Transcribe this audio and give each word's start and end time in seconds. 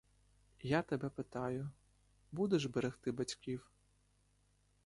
Я 0.63 0.81
тебе 0.83 1.09
питаю: 1.09 1.69
будеш 2.31 2.65
берегти 2.65 3.11
батьків? 3.11 3.71